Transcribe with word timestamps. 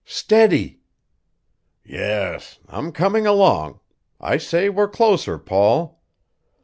"Steady." 0.03 0.79
"Yes. 1.85 2.57
I'm 2.67 2.91
coming 2.91 3.27
along. 3.27 3.81
I 4.19 4.37
say, 4.37 4.67
we're 4.67 4.87
closer, 4.87 5.37
Paul." 5.37 6.01